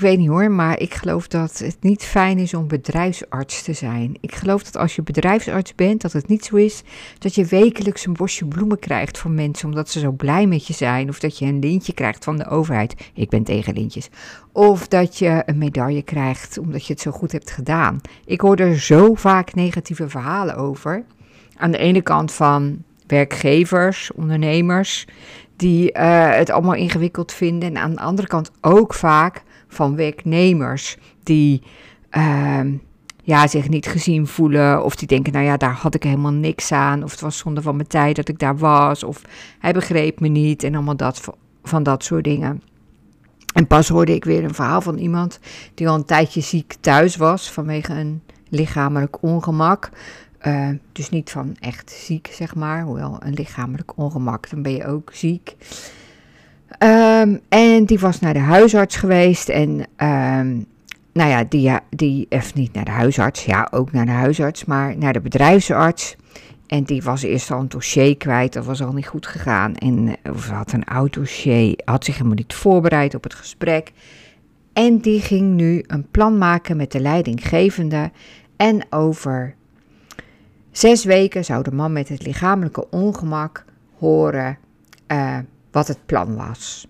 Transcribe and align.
ik 0.00 0.06
weet 0.06 0.18
niet 0.18 0.28
hoor, 0.28 0.50
maar 0.50 0.78
ik 0.78 0.94
geloof 0.94 1.28
dat 1.28 1.58
het 1.58 1.76
niet 1.80 2.02
fijn 2.02 2.38
is 2.38 2.54
om 2.54 2.68
bedrijfsarts 2.68 3.62
te 3.62 3.72
zijn. 3.72 4.16
Ik 4.20 4.34
geloof 4.34 4.62
dat 4.62 4.76
als 4.76 4.94
je 4.94 5.02
bedrijfsarts 5.02 5.74
bent, 5.74 6.00
dat 6.00 6.12
het 6.12 6.28
niet 6.28 6.44
zo 6.44 6.56
is 6.56 6.82
dat 7.18 7.34
je 7.34 7.44
wekelijks 7.44 8.06
een 8.06 8.12
bosje 8.12 8.44
bloemen 8.46 8.78
krijgt 8.78 9.18
van 9.18 9.34
mensen 9.34 9.68
omdat 9.68 9.88
ze 9.90 9.98
zo 9.98 10.12
blij 10.12 10.46
met 10.46 10.66
je 10.66 10.72
zijn. 10.72 11.08
Of 11.08 11.18
dat 11.18 11.38
je 11.38 11.46
een 11.46 11.58
lintje 11.58 11.92
krijgt 11.92 12.24
van 12.24 12.36
de 12.36 12.46
overheid. 12.46 13.10
Ik 13.14 13.28
ben 13.28 13.42
tegen 13.42 13.74
lintjes. 13.74 14.08
Of 14.52 14.88
dat 14.88 15.18
je 15.18 15.42
een 15.46 15.58
medaille 15.58 16.02
krijgt 16.02 16.58
omdat 16.58 16.86
je 16.86 16.92
het 16.92 17.02
zo 17.02 17.10
goed 17.10 17.32
hebt 17.32 17.50
gedaan. 17.50 18.00
Ik 18.24 18.40
hoor 18.40 18.56
er 18.56 18.78
zo 18.78 19.14
vaak 19.14 19.54
negatieve 19.54 20.08
verhalen 20.08 20.56
over. 20.56 21.04
Aan 21.56 21.70
de 21.70 21.78
ene 21.78 22.02
kant 22.02 22.32
van 22.32 22.82
werkgevers, 23.06 24.12
ondernemers, 24.12 25.06
die 25.56 25.92
uh, 25.92 26.34
het 26.34 26.50
allemaal 26.50 26.74
ingewikkeld 26.74 27.32
vinden. 27.32 27.68
En 27.68 27.78
aan 27.78 27.94
de 27.94 28.00
andere 28.00 28.28
kant 28.28 28.50
ook 28.60 28.94
vaak 28.94 29.42
van 29.70 29.96
werknemers 29.96 30.96
die 31.22 31.62
uh, 32.10 32.60
ja, 33.22 33.46
zich 33.46 33.68
niet 33.68 33.86
gezien 33.86 34.26
voelen. 34.26 34.84
Of 34.84 34.96
die 34.96 35.08
denken, 35.08 35.32
nou 35.32 35.44
ja, 35.44 35.56
daar 35.56 35.74
had 35.74 35.94
ik 35.94 36.02
helemaal 36.02 36.32
niks 36.32 36.72
aan. 36.72 37.02
Of 37.02 37.10
het 37.10 37.20
was 37.20 37.38
zonde 37.38 37.62
van 37.62 37.76
mijn 37.76 37.88
tijd 37.88 38.16
dat 38.16 38.28
ik 38.28 38.38
daar 38.38 38.58
was. 38.58 39.04
Of 39.04 39.22
hij 39.58 39.72
begreep 39.72 40.20
me 40.20 40.28
niet. 40.28 40.62
En 40.62 40.74
allemaal 40.74 40.96
dat, 40.96 41.30
van 41.62 41.82
dat 41.82 42.04
soort 42.04 42.24
dingen. 42.24 42.62
En 43.54 43.66
pas 43.66 43.88
hoorde 43.88 44.14
ik 44.14 44.24
weer 44.24 44.44
een 44.44 44.54
verhaal 44.54 44.80
van 44.80 44.98
iemand 44.98 45.40
die 45.74 45.88
al 45.88 45.94
een 45.94 46.04
tijdje 46.04 46.40
ziek 46.40 46.76
thuis 46.80 47.16
was 47.16 47.50
vanwege 47.50 47.92
een 47.92 48.22
lichamelijk 48.48 49.22
ongemak. 49.22 49.90
Uh, 50.46 50.68
dus 50.92 51.10
niet 51.10 51.30
van 51.30 51.56
echt 51.58 51.90
ziek, 51.90 52.30
zeg 52.32 52.54
maar. 52.54 52.82
Hoewel 52.82 53.16
een 53.22 53.34
lichamelijk 53.34 53.96
ongemak, 53.96 54.50
dan 54.50 54.62
ben 54.62 54.72
je 54.72 54.86
ook 54.86 55.10
ziek. 55.12 55.56
Um, 56.78 57.40
en 57.48 57.84
die 57.84 57.98
was 57.98 58.20
naar 58.20 58.32
de 58.32 58.38
huisarts 58.38 58.96
geweest. 58.96 59.48
En 59.48 59.70
um, 59.96 60.66
nou 61.12 61.30
ja, 61.30 61.44
die, 61.48 61.72
die, 61.90 62.26
of 62.28 62.54
niet 62.54 62.72
naar 62.72 62.84
de 62.84 62.90
huisarts, 62.90 63.44
ja, 63.44 63.68
ook 63.70 63.92
naar 63.92 64.06
de 64.06 64.12
huisarts, 64.12 64.64
maar 64.64 64.96
naar 64.96 65.12
de 65.12 65.20
bedrijfsarts. 65.20 66.16
En 66.66 66.84
die 66.84 67.02
was 67.02 67.22
eerst 67.22 67.50
al 67.50 67.60
een 67.60 67.68
dossier 67.68 68.16
kwijt, 68.16 68.52
dat 68.52 68.64
was 68.64 68.82
al 68.82 68.92
niet 68.92 69.06
goed 69.06 69.26
gegaan. 69.26 69.74
En 69.74 70.16
eh, 70.22 70.32
had 70.50 70.72
een 70.72 70.84
oud 70.84 71.12
dossier, 71.12 71.80
had 71.84 72.04
zich 72.04 72.14
helemaal 72.14 72.36
niet 72.36 72.54
voorbereid 72.54 73.14
op 73.14 73.22
het 73.22 73.34
gesprek. 73.34 73.92
En 74.72 74.98
die 74.98 75.20
ging 75.20 75.54
nu 75.54 75.84
een 75.86 76.10
plan 76.10 76.38
maken 76.38 76.76
met 76.76 76.92
de 76.92 77.00
leidinggevende. 77.00 78.10
En 78.56 78.86
over 78.90 79.54
zes 80.70 81.04
weken 81.04 81.44
zou 81.44 81.62
de 81.62 81.72
man 81.72 81.92
met 81.92 82.08
het 82.08 82.26
lichamelijke 82.26 82.90
ongemak 82.90 83.64
horen 83.98 84.58
uh, 85.08 85.38
wat 85.70 85.88
het 85.88 86.06
plan 86.06 86.36
was. 86.36 86.86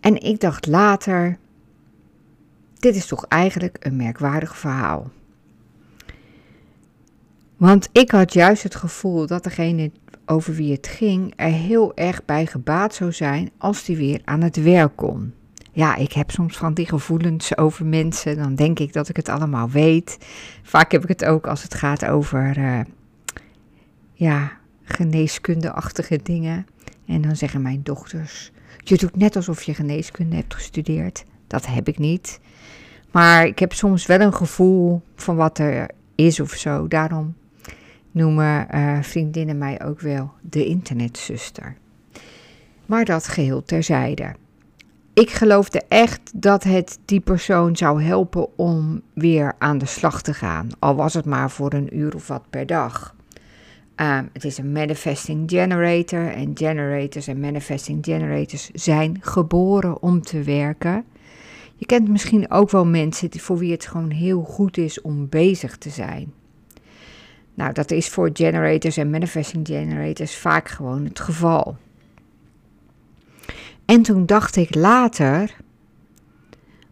En 0.00 0.22
ik 0.22 0.40
dacht 0.40 0.66
later, 0.66 1.38
dit 2.78 2.96
is 2.96 3.06
toch 3.06 3.24
eigenlijk 3.24 3.76
een 3.80 3.96
merkwaardig 3.96 4.56
verhaal. 4.56 5.10
Want 7.56 7.88
ik 7.92 8.10
had 8.10 8.32
juist 8.32 8.62
het 8.62 8.74
gevoel 8.74 9.26
dat 9.26 9.44
degene 9.44 9.90
over 10.26 10.54
wie 10.54 10.72
het 10.72 10.86
ging 10.86 11.32
er 11.36 11.50
heel 11.50 11.96
erg 11.96 12.24
bij 12.24 12.46
gebaat 12.46 12.94
zou 12.94 13.12
zijn 13.12 13.50
als 13.58 13.84
die 13.84 13.96
weer 13.96 14.20
aan 14.24 14.42
het 14.42 14.62
werk 14.62 14.96
kon. 14.96 15.32
Ja, 15.72 15.96
ik 15.96 16.12
heb 16.12 16.30
soms 16.30 16.56
van 16.56 16.74
die 16.74 16.86
gevoelens 16.86 17.56
over 17.56 17.86
mensen, 17.86 18.36
dan 18.36 18.54
denk 18.54 18.78
ik 18.78 18.92
dat 18.92 19.08
ik 19.08 19.16
het 19.16 19.28
allemaal 19.28 19.70
weet. 19.70 20.18
Vaak 20.62 20.92
heb 20.92 21.02
ik 21.02 21.08
het 21.08 21.24
ook 21.24 21.46
als 21.46 21.62
het 21.62 21.74
gaat 21.74 22.04
over, 22.04 22.58
uh, 22.58 22.80
ja, 24.12 24.52
geneeskundeachtige 24.82 26.20
dingen. 26.22 26.66
En 27.08 27.22
dan 27.22 27.36
zeggen 27.36 27.62
mijn 27.62 27.80
dochters: 27.82 28.50
Je 28.76 28.96
doet 28.96 29.16
net 29.16 29.36
alsof 29.36 29.62
je 29.62 29.74
geneeskunde 29.74 30.36
hebt 30.36 30.54
gestudeerd. 30.54 31.24
Dat 31.46 31.66
heb 31.66 31.88
ik 31.88 31.98
niet. 31.98 32.40
Maar 33.10 33.46
ik 33.46 33.58
heb 33.58 33.72
soms 33.72 34.06
wel 34.06 34.20
een 34.20 34.34
gevoel 34.34 35.02
van 35.14 35.36
wat 35.36 35.58
er 35.58 35.90
is 36.14 36.40
of 36.40 36.50
zo. 36.50 36.88
Daarom 36.88 37.34
noemen 38.10 38.66
uh, 38.74 39.02
vriendinnen 39.02 39.58
mij 39.58 39.84
ook 39.84 40.00
wel 40.00 40.30
de 40.40 40.66
internetzuster. 40.66 41.76
Maar 42.86 43.04
dat 43.04 43.28
geheel 43.28 43.62
terzijde. 43.62 44.34
Ik 45.14 45.30
geloofde 45.30 45.82
echt 45.88 46.20
dat 46.34 46.64
het 46.64 46.98
die 47.04 47.20
persoon 47.20 47.76
zou 47.76 48.02
helpen 48.02 48.58
om 48.58 49.02
weer 49.14 49.54
aan 49.58 49.78
de 49.78 49.86
slag 49.86 50.22
te 50.22 50.34
gaan. 50.34 50.68
Al 50.78 50.94
was 50.94 51.14
het 51.14 51.24
maar 51.24 51.50
voor 51.50 51.72
een 51.72 51.96
uur 51.96 52.14
of 52.14 52.28
wat 52.28 52.42
per 52.50 52.66
dag. 52.66 53.14
Um, 54.00 54.28
het 54.32 54.44
is 54.44 54.58
een 54.58 54.72
manifesting 54.72 55.50
generator 55.50 56.28
en 56.28 56.50
generators 56.54 57.26
en 57.26 57.40
manifesting 57.40 58.04
generators 58.04 58.70
zijn 58.72 59.18
geboren 59.20 60.02
om 60.02 60.22
te 60.22 60.42
werken. 60.42 61.04
Je 61.76 61.86
kent 61.86 62.08
misschien 62.08 62.50
ook 62.50 62.70
wel 62.70 62.86
mensen 62.86 63.40
voor 63.40 63.58
wie 63.58 63.72
het 63.72 63.86
gewoon 63.86 64.10
heel 64.10 64.42
goed 64.42 64.76
is 64.76 65.00
om 65.00 65.28
bezig 65.28 65.76
te 65.76 65.90
zijn. 65.90 66.32
Nou, 67.54 67.72
dat 67.72 67.90
is 67.90 68.08
voor 68.08 68.30
generators 68.32 68.96
en 68.96 69.10
manifesting 69.10 69.66
generators 69.66 70.36
vaak 70.36 70.68
gewoon 70.68 71.04
het 71.04 71.20
geval. 71.20 71.76
En 73.84 74.02
toen 74.02 74.26
dacht 74.26 74.56
ik 74.56 74.74
later, 74.74 75.56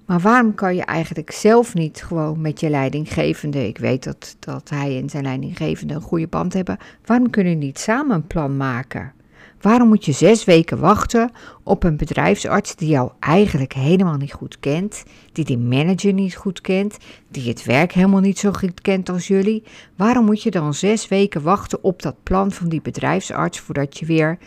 maar 0.07 0.21
waarom 0.21 0.55
kan 0.55 0.75
je 0.75 0.85
eigenlijk 0.85 1.31
zelf 1.31 1.75
niet 1.75 2.03
gewoon 2.03 2.41
met 2.41 2.61
je 2.61 2.71
leidinggevende, 2.71 3.67
ik 3.67 3.79
weet 3.79 4.05
dat, 4.05 4.37
dat 4.39 4.71
hij 4.71 4.99
en 5.01 5.11
zijn 5.11 5.23
leidinggevende 5.23 5.95
een 5.95 6.01
goede 6.01 6.27
band 6.27 6.53
hebben, 6.53 6.79
waarom 7.05 7.31
kunnen 7.31 7.53
je 7.53 7.59
niet 7.59 7.79
samen 7.79 8.17
een 8.17 8.27
plan 8.27 8.57
maken? 8.57 9.15
Waarom 9.61 9.89
moet 9.89 10.05
je 10.05 10.13
zes 10.13 10.45
weken 10.45 10.79
wachten 10.79 11.31
op 11.63 11.85
een 11.85 11.97
bedrijfsarts 11.97 12.77
die 12.77 12.89
jou 12.89 13.11
eigenlijk 13.21 13.73
helemaal 13.73 14.17
niet 14.17 14.33
goed 14.33 14.61
kent, 14.61 15.05
die 15.33 15.45
die 15.45 15.59
manager 15.59 16.13
niet 16.13 16.37
goed 16.37 16.61
kent, 16.61 16.97
die 17.29 17.49
het 17.49 17.65
werk 17.65 17.93
helemaal 17.93 18.21
niet 18.21 18.39
zo 18.39 18.53
goed 18.53 18.81
kent 18.81 19.09
als 19.09 19.27
jullie? 19.27 19.63
Waarom 19.97 20.25
moet 20.25 20.43
je 20.43 20.51
dan 20.51 20.75
zes 20.75 21.09
weken 21.09 21.43
wachten 21.43 21.85
op 21.85 22.03
dat 22.03 22.23
plan 22.23 22.53
van 22.53 22.69
die 22.69 22.83
bedrijfsarts 22.83 23.61
voordat 23.61 23.99
je 23.99 24.07
weer 24.07 24.39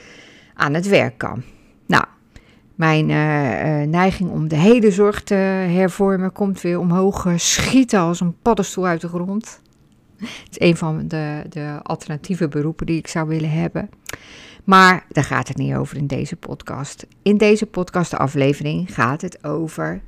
aan 0.53 0.73
het 0.73 0.87
werk 0.87 1.17
kan? 1.17 1.43
Nou, 1.85 2.03
mijn 2.79 3.09
uh, 3.09 3.87
neiging 3.87 4.29
om 4.29 4.47
de 4.47 4.55
hele 4.55 4.91
zorg 4.91 5.23
te 5.23 5.33
hervormen 5.33 6.31
komt 6.31 6.61
weer 6.61 6.79
omhoog 6.79 7.27
schieten 7.35 7.99
als 7.99 8.19
een 8.19 8.35
paddenstoel 8.41 8.85
uit 8.85 9.01
de 9.01 9.07
grond. 9.07 9.61
Het 10.17 10.49
is 10.49 10.67
een 10.67 10.77
van 10.77 11.07
de, 11.07 11.43
de 11.49 11.79
alternatieve 11.83 12.47
beroepen 12.47 12.85
die 12.85 12.97
ik 12.97 13.07
zou 13.07 13.27
willen 13.27 13.51
hebben. 13.51 13.89
Maar 14.63 15.05
daar 15.09 15.23
gaat 15.23 15.47
het 15.47 15.57
niet 15.57 15.73
over 15.73 15.97
in 15.97 16.07
deze 16.07 16.35
podcast. 16.35 17.07
In 17.21 17.37
deze 17.37 17.65
podcastaflevering 17.65 18.93
gaat 18.93 19.21
het 19.21 19.43
over 19.43 20.01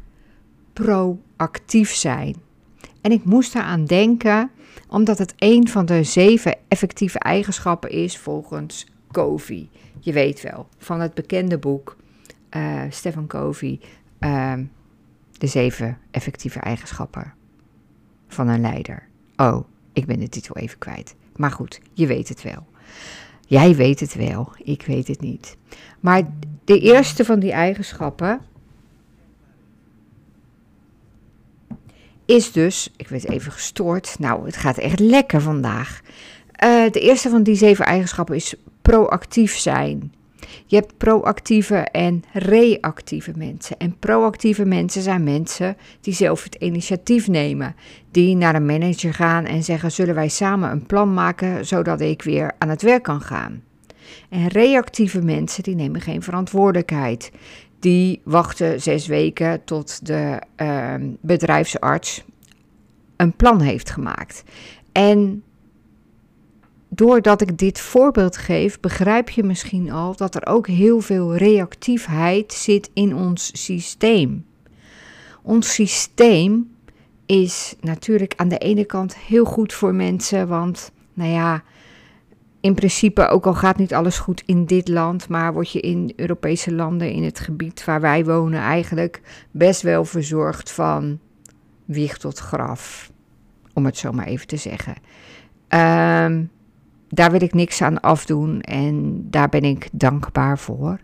proactief 0.74 1.94
zijn. 1.94 2.36
En 3.02 3.12
ik 3.12 3.24
moest 3.24 3.56
eraan 3.56 3.86
denken 3.86 4.52
omdat 4.88 5.18
het 5.18 5.34
een 5.38 5.68
van 5.68 5.86
de 5.86 6.04
zeven 6.04 6.56
effectieve 6.68 7.20
eigenschappen 7.20 7.90
is 7.90 8.18
volgens 8.18 8.86
Covey. 9.12 9.70
Je 10.00 10.14
weet 10.14 10.42
wel, 10.42 10.68
van 10.78 11.00
het 11.00 11.14
bekende 11.14 11.58
boek 11.58 12.00
uh, 12.56 12.82
Stefan 12.90 13.28
Covey, 13.28 13.80
uh, 14.20 14.54
de 15.38 15.48
zeven 15.48 15.98
effectieve 16.12 16.60
eigenschappen 16.60 17.34
van 18.28 18.48
een 18.48 18.62
leider. 18.62 19.08
Oh, 19.36 19.66
ik 19.94 20.06
ben 20.06 20.20
de 20.20 20.30
titel 20.30 20.58
even 20.58 20.78
kwijt. 20.78 21.16
Maar 21.36 21.52
goed, 21.52 21.80
je 21.94 22.08
weet 22.08 22.30
het 22.30 22.42
wel. 22.42 22.68
Jij 23.48 23.76
weet 23.76 24.00
het 24.00 24.14
wel, 24.14 24.54
ik 24.64 24.84
weet 24.86 25.08
het 25.08 25.22
niet. 25.22 25.58
Maar 26.00 26.22
de 26.64 26.80
eerste 26.80 27.26
van 27.26 27.40
die 27.40 27.52
eigenschappen 27.52 28.42
is 32.26 32.52
dus, 32.52 32.92
ik 32.98 33.08
werd 33.08 33.30
even 33.30 33.52
gestoord, 33.52 34.16
nou 34.20 34.46
het 34.46 34.58
gaat 34.58 34.78
echt 34.78 35.00
lekker 35.00 35.42
vandaag. 35.42 36.02
Uh, 36.64 36.92
de 36.92 37.00
eerste 37.00 37.30
van 37.30 37.44
die 37.44 37.56
zeven 37.56 37.86
eigenschappen 37.86 38.36
is 38.36 38.56
proactief 38.82 39.58
zijn. 39.58 40.14
Je 40.66 40.76
hebt 40.76 40.98
proactieve 40.98 41.76
en 41.76 42.24
reactieve 42.34 43.32
mensen. 43.36 43.78
En 43.78 44.00
proactieve 44.00 44.66
mensen 44.66 45.02
zijn 45.02 45.24
mensen 45.24 45.78
die 46.02 46.14
zelf 46.14 46.44
het 46.44 46.56
initiatief 46.56 47.28
nemen. 47.28 47.76
Die 48.12 48.36
naar 48.36 48.56
een 48.56 48.66
manager 48.66 49.14
gaan 49.14 49.46
en 49.46 49.64
zeggen: 49.64 49.92
Zullen 49.92 50.16
wij 50.16 50.30
samen 50.30 50.72
een 50.72 50.86
plan 50.86 51.14
maken 51.14 51.66
zodat 51.66 52.02
ik 52.02 52.22
weer 52.22 52.52
aan 52.58 52.70
het 52.70 52.82
werk 52.82 53.04
kan 53.04 53.22
gaan? 53.22 53.64
En 54.30 54.48
reactieve 54.48 55.22
mensen 55.22 55.64
die 55.64 55.76
nemen 55.76 56.02
geen 56.02 56.24
verantwoordelijkheid. 56.24 57.32
Die 57.80 58.22
wachten 58.24 58.82
zes 58.82 59.08
weken 59.08 59.64
tot 59.64 60.06
de 60.06 60.42
uh, 60.58 60.94
bedrijfsarts 61.22 62.24
een 63.18 63.36
plan 63.36 63.62
heeft 63.62 63.90
gemaakt. 63.90 64.44
En 64.92 65.44
doordat 66.94 67.42
ik 67.42 67.58
dit 67.58 67.80
voorbeeld 67.80 68.38
geef, 68.38 68.80
begrijp 68.80 69.30
je 69.30 69.44
misschien 69.44 69.92
al 69.92 70.16
dat 70.16 70.36
er 70.36 70.46
ook 70.46 70.68
heel 70.68 71.00
veel 71.00 71.36
reactiefheid 71.36 72.54
zit 72.54 72.90
in 72.94 73.16
ons 73.16 73.52
systeem. 73.54 74.46
Ons 75.42 75.74
systeem 75.74 76.76
is 77.26 77.76
natuurlijk 77.80 78.34
aan 78.36 78.48
de 78.48 78.58
ene 78.58 78.86
kant 78.86 79.18
heel 79.18 79.46
goed 79.46 79.74
voor 79.74 79.96
mensen, 79.96 80.48
want 80.48 80.92
nou 81.14 81.32
ja, 81.32 81.64
in 82.62 82.74
principe, 82.74 83.28
ook 83.28 83.46
al 83.46 83.54
gaat 83.54 83.78
niet 83.78 83.94
alles 83.94 84.20
goed 84.20 84.44
in 84.46 84.66
dit 84.66 84.88
land, 84.88 85.30
maar 85.30 85.54
word 85.54 85.72
je 85.72 85.80
in 85.80 86.14
Europese 86.16 86.74
landen, 86.74 87.12
in 87.12 87.24
het 87.24 87.40
gebied 87.40 87.86
waar 87.86 88.02
wij 88.02 88.26
wonen, 88.26 88.60
eigenlijk 88.60 89.22
best 89.52 89.82
wel 89.82 90.06
verzorgd 90.06 90.72
van 90.72 91.20
wieg 91.86 92.18
tot 92.18 92.38
graf. 92.40 93.12
Om 93.74 93.86
het 93.86 93.98
zo 93.98 94.12
maar 94.12 94.28
even 94.28 94.48
te 94.48 94.58
zeggen. 94.58 94.96
Um, 95.70 96.50
daar 97.14 97.32
wil 97.32 97.42
ik 97.42 97.54
niks 97.54 97.82
aan 97.82 98.00
afdoen 98.00 98.62
en 98.62 99.26
daar 99.30 99.50
ben 99.50 99.64
ik 99.64 99.90
dankbaar 99.92 100.60
voor. 100.60 101.00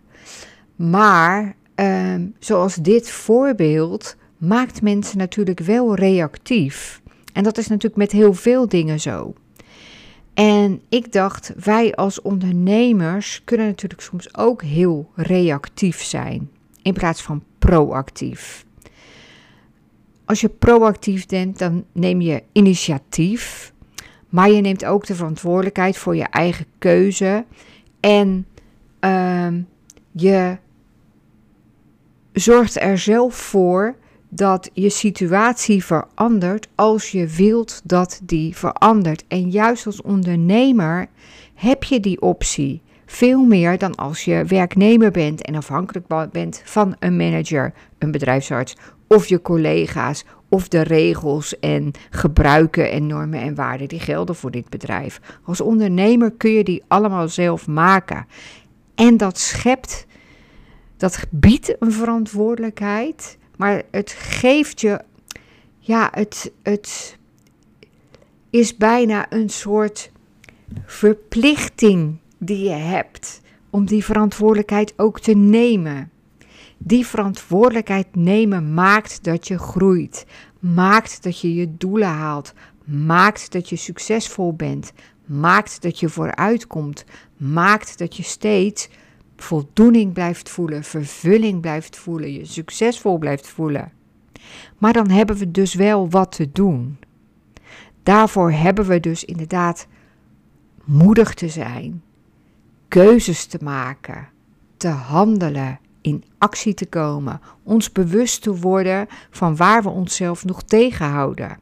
Maar 0.76 1.56
ehm, 1.74 2.26
zoals 2.38 2.74
dit 2.74 3.10
voorbeeld 3.10 4.16
maakt 4.38 4.82
mensen 4.82 5.18
natuurlijk 5.18 5.60
wel 5.60 5.94
reactief. 5.94 7.00
En 7.32 7.42
dat 7.42 7.58
is 7.58 7.66
natuurlijk 7.66 7.96
met 7.96 8.12
heel 8.12 8.34
veel 8.34 8.68
dingen 8.68 9.00
zo. 9.00 9.34
En 10.34 10.80
ik 10.88 11.12
dacht, 11.12 11.52
wij 11.64 11.94
als 11.94 12.22
ondernemers 12.22 13.42
kunnen 13.44 13.66
natuurlijk 13.66 14.00
soms 14.00 14.36
ook 14.36 14.62
heel 14.62 15.10
reactief 15.14 16.02
zijn 16.02 16.50
in 16.82 16.92
plaats 16.92 17.22
van 17.22 17.42
proactief. 17.58 18.64
Als 20.24 20.40
je 20.40 20.48
proactief 20.48 21.26
bent, 21.26 21.58
dan 21.58 21.84
neem 21.92 22.20
je 22.20 22.42
initiatief 22.52 23.72
maar 24.28 24.50
je 24.50 24.60
neemt 24.60 24.84
ook 24.84 25.06
de 25.06 25.14
verantwoordelijkheid 25.14 25.96
voor 25.96 26.16
je 26.16 26.26
eigen 26.30 26.66
keuze. 26.78 27.44
En 28.00 28.46
uh, 29.00 29.48
je 30.12 30.56
zorgt 32.32 32.80
er 32.80 32.98
zelf 32.98 33.34
voor 33.34 33.96
dat 34.28 34.70
je 34.72 34.90
situatie 34.90 35.84
verandert 35.84 36.68
als 36.74 37.10
je 37.10 37.26
wilt 37.26 37.80
dat 37.84 38.20
die 38.22 38.56
verandert. 38.56 39.24
En 39.28 39.50
juist 39.50 39.86
als 39.86 40.02
ondernemer 40.02 41.06
heb 41.54 41.84
je 41.84 42.00
die 42.00 42.20
optie. 42.20 42.82
Veel 43.06 43.44
meer 43.44 43.78
dan 43.78 43.94
als 43.94 44.24
je 44.24 44.44
werknemer 44.44 45.10
bent 45.10 45.42
en 45.42 45.54
afhankelijk 45.54 46.30
bent 46.32 46.62
van 46.64 46.96
een 46.98 47.16
manager, 47.16 47.72
een 47.98 48.10
bedrijfsarts 48.10 48.76
of 49.08 49.26
je 49.26 49.42
collega's 49.42 50.24
of 50.48 50.68
de 50.68 50.82
regels 50.82 51.58
en 51.58 51.90
gebruiken 52.10 52.90
en 52.90 53.06
normen 53.06 53.40
en 53.40 53.54
waarden 53.54 53.88
die 53.88 54.00
gelden 54.00 54.34
voor 54.34 54.50
dit 54.50 54.68
bedrijf. 54.68 55.20
Als 55.44 55.60
ondernemer 55.60 56.32
kun 56.32 56.50
je 56.50 56.64
die 56.64 56.82
allemaal 56.88 57.28
zelf 57.28 57.66
maken. 57.66 58.26
En 58.94 59.16
dat 59.16 59.38
schept, 59.38 60.06
dat 60.96 61.26
biedt 61.30 61.76
een 61.78 61.92
verantwoordelijkheid, 61.92 63.38
maar 63.56 63.82
het 63.90 64.10
geeft 64.10 64.80
je, 64.80 65.00
ja, 65.78 66.08
het, 66.12 66.52
het 66.62 67.16
is 68.50 68.76
bijna 68.76 69.26
een 69.32 69.48
soort 69.48 70.10
verplichting 70.84 72.18
die 72.38 72.64
je 72.64 72.76
hebt 72.76 73.40
om 73.70 73.86
die 73.86 74.04
verantwoordelijkheid 74.04 74.92
ook 74.96 75.20
te 75.20 75.32
nemen. 75.32 76.10
Die 76.78 77.06
verantwoordelijkheid 77.06 78.06
nemen 78.16 78.74
maakt 78.74 79.24
dat 79.24 79.48
je 79.48 79.58
groeit, 79.58 80.26
maakt 80.58 81.22
dat 81.22 81.40
je 81.40 81.54
je 81.54 81.76
doelen 81.76 82.08
haalt, 82.08 82.54
maakt 82.84 83.52
dat 83.52 83.68
je 83.68 83.76
succesvol 83.76 84.54
bent, 84.54 84.92
maakt 85.26 85.82
dat 85.82 86.00
je 86.00 86.08
vooruitkomt, 86.08 87.04
maakt 87.36 87.98
dat 87.98 88.16
je 88.16 88.22
steeds 88.22 88.88
voldoening 89.36 90.12
blijft 90.12 90.50
voelen, 90.50 90.84
vervulling 90.84 91.60
blijft 91.60 91.96
voelen, 91.96 92.32
je 92.32 92.44
succesvol 92.44 93.18
blijft 93.18 93.48
voelen. 93.48 93.92
Maar 94.78 94.92
dan 94.92 95.10
hebben 95.10 95.36
we 95.36 95.50
dus 95.50 95.74
wel 95.74 96.10
wat 96.10 96.32
te 96.32 96.52
doen. 96.52 96.98
Daarvoor 98.02 98.52
hebben 98.52 98.86
we 98.86 99.00
dus 99.00 99.24
inderdaad 99.24 99.86
moedig 100.84 101.34
te 101.34 101.48
zijn, 101.48 102.02
keuzes 102.88 103.46
te 103.46 103.58
maken, 103.62 104.28
te 104.76 104.88
handelen 104.88 105.78
in 106.08 106.24
actie 106.38 106.74
te 106.74 106.86
komen, 106.86 107.40
ons 107.62 107.92
bewust 107.92 108.42
te 108.42 108.56
worden 108.56 109.06
van 109.30 109.56
waar 109.56 109.82
we 109.82 109.88
onszelf 109.88 110.44
nog 110.44 110.62
tegenhouden. 110.62 111.58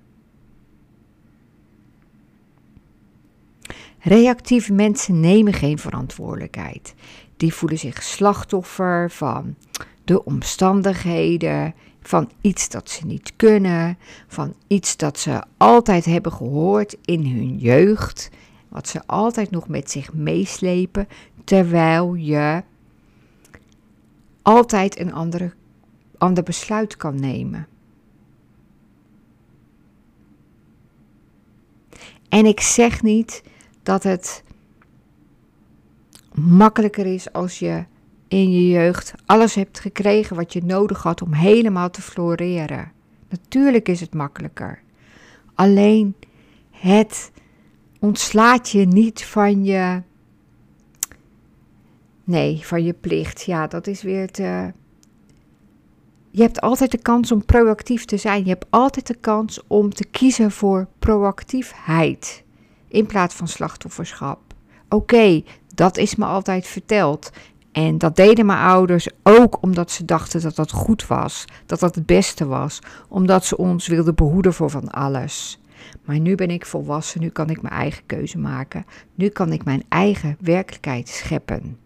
Reactieve 3.98 4.72
mensen 4.72 5.20
nemen 5.20 5.52
geen 5.52 5.78
verantwoordelijkheid. 5.78 6.94
Die 7.36 7.54
voelen 7.54 7.78
zich 7.78 8.02
slachtoffer 8.02 9.10
van 9.10 9.54
de 10.04 10.24
omstandigheden, 10.24 11.74
van 12.00 12.30
iets 12.40 12.68
dat 12.68 12.90
ze 12.90 13.06
niet 13.06 13.32
kunnen, 13.36 13.98
van 14.26 14.54
iets 14.66 14.96
dat 14.96 15.18
ze 15.18 15.42
altijd 15.56 16.04
hebben 16.04 16.32
gehoord 16.32 16.96
in 17.04 17.26
hun 17.26 17.58
jeugd, 17.58 18.30
wat 18.68 18.88
ze 18.88 19.00
altijd 19.06 19.50
nog 19.50 19.68
met 19.68 19.90
zich 19.90 20.12
meeslepen, 20.12 21.08
terwijl 21.44 22.14
je 22.14 22.62
altijd 24.46 24.98
een 24.98 25.12
andere, 25.12 25.52
ander 26.18 26.42
besluit 26.42 26.96
kan 26.96 27.20
nemen. 27.20 27.66
En 32.28 32.46
ik 32.46 32.60
zeg 32.60 33.02
niet 33.02 33.42
dat 33.82 34.02
het 34.02 34.42
makkelijker 36.34 37.06
is 37.06 37.32
als 37.32 37.58
je 37.58 37.84
in 38.28 38.52
je 38.52 38.68
jeugd 38.68 39.14
alles 39.24 39.54
hebt 39.54 39.80
gekregen 39.80 40.36
wat 40.36 40.52
je 40.52 40.64
nodig 40.64 41.02
had 41.02 41.22
om 41.22 41.32
helemaal 41.32 41.90
te 41.90 42.02
floreren. 42.02 42.92
Natuurlijk 43.28 43.88
is 43.88 44.00
het 44.00 44.14
makkelijker. 44.14 44.82
Alleen 45.54 46.14
het 46.70 47.30
ontslaat 48.00 48.70
je 48.70 48.86
niet 48.86 49.24
van 49.24 49.64
je 49.64 50.02
Nee, 52.26 52.60
van 52.62 52.84
je 52.84 52.92
plicht. 52.92 53.42
Ja, 53.42 53.66
dat 53.66 53.86
is 53.86 54.02
weer 54.02 54.30
te. 54.30 54.72
Je 56.30 56.42
hebt 56.42 56.60
altijd 56.60 56.90
de 56.90 56.98
kans 56.98 57.32
om 57.32 57.44
proactief 57.44 58.04
te 58.04 58.16
zijn. 58.16 58.42
Je 58.42 58.48
hebt 58.48 58.66
altijd 58.70 59.06
de 59.06 59.16
kans 59.20 59.60
om 59.66 59.94
te 59.94 60.04
kiezen 60.04 60.50
voor 60.50 60.86
proactiefheid 60.98 62.44
in 62.88 63.06
plaats 63.06 63.34
van 63.34 63.48
slachtofferschap. 63.48 64.38
Oké, 64.88 65.42
dat 65.74 65.96
is 65.96 66.16
me 66.16 66.24
altijd 66.24 66.66
verteld. 66.66 67.30
En 67.72 67.98
dat 67.98 68.16
deden 68.16 68.46
mijn 68.46 68.58
ouders 68.58 69.08
ook 69.22 69.62
omdat 69.62 69.90
ze 69.90 70.04
dachten 70.04 70.42
dat 70.42 70.56
dat 70.56 70.72
goed 70.72 71.06
was, 71.06 71.44
dat 71.66 71.80
dat 71.80 71.94
het 71.94 72.06
beste 72.06 72.46
was, 72.46 72.78
omdat 73.08 73.44
ze 73.44 73.56
ons 73.56 73.86
wilden 73.86 74.14
behoeden 74.14 74.54
voor 74.54 74.70
van 74.70 74.90
alles. 74.90 75.60
Maar 76.04 76.18
nu 76.18 76.34
ben 76.34 76.50
ik 76.50 76.66
volwassen, 76.66 77.20
nu 77.20 77.28
kan 77.28 77.50
ik 77.50 77.62
mijn 77.62 77.74
eigen 77.74 78.06
keuze 78.06 78.38
maken, 78.38 78.86
nu 79.14 79.28
kan 79.28 79.52
ik 79.52 79.64
mijn 79.64 79.84
eigen 79.88 80.36
werkelijkheid 80.40 81.08
scheppen 81.08 81.84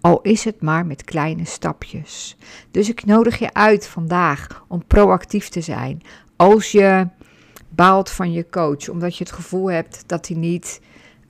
al 0.00 0.20
is 0.22 0.44
het 0.44 0.62
maar 0.62 0.86
met 0.86 1.04
kleine 1.04 1.44
stapjes. 1.44 2.36
Dus 2.70 2.88
ik 2.88 3.04
nodig 3.04 3.38
je 3.38 3.54
uit 3.54 3.86
vandaag 3.86 4.64
om 4.68 4.86
proactief 4.86 5.48
te 5.48 5.60
zijn. 5.60 6.02
Als 6.36 6.72
je 6.72 7.08
baalt 7.68 8.10
van 8.10 8.32
je 8.32 8.48
coach, 8.50 8.88
omdat 8.88 9.16
je 9.16 9.24
het 9.24 9.32
gevoel 9.32 9.70
hebt 9.70 10.04
dat 10.06 10.28
hij 10.28 10.36
niet 10.36 10.80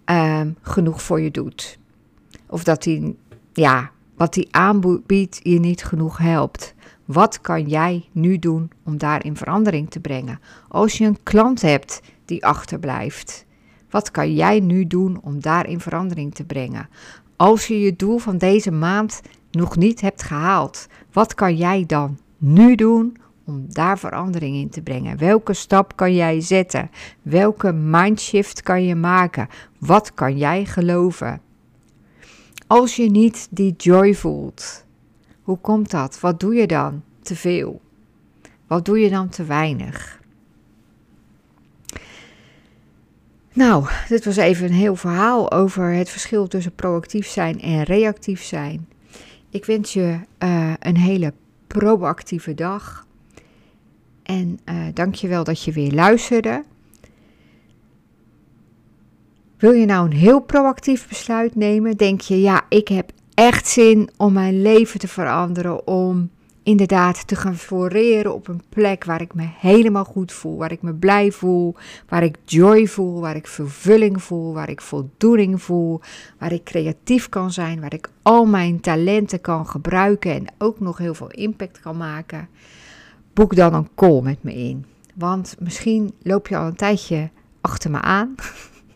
ehm, 0.04 0.50
genoeg 0.62 1.02
voor 1.02 1.20
je 1.20 1.30
doet. 1.30 1.78
Of 2.46 2.64
dat 2.64 2.84
hij, 2.84 3.14
ja, 3.52 3.90
wat 4.16 4.34
hij 4.34 4.48
aanbiedt 4.50 5.40
je 5.42 5.60
niet 5.60 5.84
genoeg 5.84 6.18
helpt. 6.18 6.74
Wat 7.04 7.40
kan 7.40 7.68
jij 7.68 8.08
nu 8.12 8.38
doen 8.38 8.70
om 8.84 8.98
daarin 8.98 9.36
verandering 9.36 9.90
te 9.90 10.00
brengen? 10.00 10.40
Als 10.68 10.98
je 10.98 11.04
een 11.04 11.22
klant 11.22 11.62
hebt 11.62 12.00
die 12.24 12.46
achterblijft, 12.46 13.46
wat 13.90 14.10
kan 14.10 14.34
jij 14.34 14.60
nu 14.60 14.86
doen 14.86 15.20
om 15.22 15.40
daarin 15.40 15.80
verandering 15.80 16.34
te 16.34 16.44
brengen? 16.44 16.88
Als 17.38 17.66
je 17.66 17.80
je 17.80 17.96
doel 17.96 18.18
van 18.18 18.38
deze 18.38 18.70
maand 18.70 19.20
nog 19.50 19.76
niet 19.76 20.00
hebt 20.00 20.22
gehaald, 20.22 20.86
wat 21.12 21.34
kan 21.34 21.56
jij 21.56 21.84
dan 21.86 22.18
nu 22.38 22.74
doen 22.74 23.16
om 23.44 23.64
daar 23.68 23.98
verandering 23.98 24.56
in 24.56 24.68
te 24.68 24.82
brengen? 24.82 25.18
Welke 25.18 25.52
stap 25.54 25.96
kan 25.96 26.14
jij 26.14 26.40
zetten? 26.40 26.90
Welke 27.22 27.72
mindshift 27.72 28.62
kan 28.62 28.84
je 28.84 28.94
maken? 28.94 29.48
Wat 29.78 30.14
kan 30.14 30.38
jij 30.38 30.64
geloven? 30.64 31.40
Als 32.66 32.96
je 32.96 33.10
niet 33.10 33.48
die 33.50 33.74
joy 33.76 34.14
voelt, 34.14 34.84
hoe 35.42 35.58
komt 35.58 35.90
dat? 35.90 36.20
Wat 36.20 36.40
doe 36.40 36.54
je 36.54 36.66
dan 36.66 37.02
te 37.22 37.36
veel? 37.36 37.80
Wat 38.66 38.84
doe 38.84 38.98
je 38.98 39.10
dan 39.10 39.28
te 39.28 39.44
weinig? 39.44 40.17
Nou, 43.58 43.86
dit 44.08 44.24
was 44.24 44.36
even 44.36 44.66
een 44.66 44.72
heel 44.72 44.96
verhaal 44.96 45.52
over 45.52 45.92
het 45.92 46.10
verschil 46.10 46.46
tussen 46.46 46.74
proactief 46.74 47.26
zijn 47.26 47.60
en 47.60 47.82
reactief 47.82 48.42
zijn. 48.42 48.88
Ik 49.50 49.64
wens 49.64 49.92
je 49.92 50.18
uh, 50.38 50.72
een 50.78 50.96
hele 50.96 51.32
proactieve 51.66 52.54
dag. 52.54 53.06
En 54.22 54.58
uh, 54.64 54.84
dank 54.94 55.14
je 55.14 55.28
wel 55.28 55.44
dat 55.44 55.62
je 55.62 55.72
weer 55.72 55.92
luisterde. 55.92 56.64
Wil 59.56 59.72
je 59.72 59.86
nou 59.86 60.06
een 60.06 60.16
heel 60.16 60.40
proactief 60.40 61.08
besluit 61.08 61.54
nemen? 61.54 61.96
Denk 61.96 62.20
je, 62.20 62.40
ja, 62.40 62.62
ik 62.68 62.88
heb 62.88 63.10
echt 63.34 63.66
zin 63.66 64.10
om 64.16 64.32
mijn 64.32 64.62
leven 64.62 65.00
te 65.00 65.08
veranderen, 65.08 65.86
om 65.86 66.30
inderdaad 66.68 67.26
te 67.26 67.36
gaan 67.36 67.56
floreren 67.56 68.34
op 68.34 68.48
een 68.48 68.62
plek 68.68 69.04
waar 69.04 69.20
ik 69.20 69.34
me 69.34 69.48
helemaal 69.58 70.04
goed 70.04 70.32
voel, 70.32 70.56
waar 70.56 70.72
ik 70.72 70.82
me 70.82 70.94
blij 70.94 71.30
voel, 71.30 71.74
waar 72.08 72.22
ik 72.22 72.36
joy 72.44 72.86
voel, 72.86 73.20
waar 73.20 73.36
ik 73.36 73.46
vervulling 73.46 74.22
voel, 74.22 74.54
waar 74.54 74.68
ik 74.68 74.80
voldoening 74.80 75.62
voel, 75.62 76.00
waar 76.38 76.52
ik 76.52 76.64
creatief 76.64 77.28
kan 77.28 77.52
zijn, 77.52 77.80
waar 77.80 77.94
ik 77.94 78.10
al 78.22 78.44
mijn 78.44 78.80
talenten 78.80 79.40
kan 79.40 79.66
gebruiken 79.66 80.30
en 80.30 80.44
ook 80.58 80.80
nog 80.80 80.98
heel 80.98 81.14
veel 81.14 81.30
impact 81.30 81.80
kan 81.80 81.96
maken. 81.96 82.48
Boek 83.32 83.56
dan 83.56 83.74
een 83.74 83.88
call 83.94 84.20
met 84.22 84.42
me 84.42 84.54
in. 84.54 84.84
Want 85.14 85.56
misschien 85.58 86.12
loop 86.22 86.48
je 86.48 86.56
al 86.56 86.66
een 86.66 86.76
tijdje 86.76 87.30
achter 87.60 87.90
me 87.90 88.00
aan. 88.00 88.34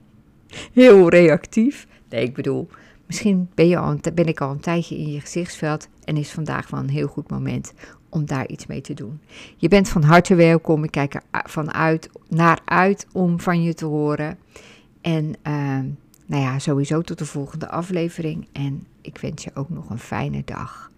heel 0.73 1.09
reactief. 1.09 1.87
Nee, 2.09 2.25
ik 2.25 2.35
bedoel, 2.35 2.69
misschien 3.13 3.49
ben, 3.55 3.69
je 3.69 3.79
al 3.79 3.99
ben 4.15 4.27
ik 4.27 4.41
al 4.41 4.51
een 4.51 4.61
tijdje 4.61 4.99
in 4.99 5.13
je 5.13 5.21
gezichtsveld 5.21 5.89
en 6.05 6.17
is 6.17 6.33
vandaag 6.33 6.71
wel 6.71 6.81
een 6.81 6.91
heel 6.91 7.07
goed 7.07 7.31
moment 7.31 7.73
om 8.09 8.27
daar 8.27 8.49
iets 8.49 8.67
mee 8.67 8.81
te 8.81 8.95
doen. 8.95 9.21
Je 9.57 9.69
bent 9.69 9.89
van 9.89 10.03
harte 10.03 10.35
welkom. 10.35 10.85
Ik 10.85 10.91
kijk 10.91 11.15
er 11.15 11.23
vanuit, 11.31 12.11
naar 12.29 12.61
uit 12.65 13.07
om 13.13 13.41
van 13.41 13.63
je 13.63 13.75
te 13.75 13.85
horen. 13.85 14.39
En 15.01 15.35
ehm, 15.43 15.87
nou 16.27 16.43
ja, 16.43 16.59
sowieso 16.59 17.01
tot 17.01 17.19
de 17.19 17.27
volgende 17.27 17.69
aflevering. 17.69 18.49
En 18.53 18.87
ik 19.01 19.19
wens 19.19 19.45
je 19.45 19.51
ook 19.55 19.69
nog 19.69 19.91
een 19.91 19.99
fijne 19.99 20.43
dag. 20.45 20.91